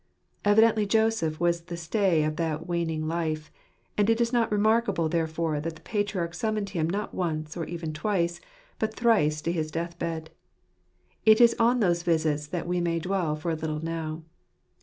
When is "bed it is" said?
9.99-11.55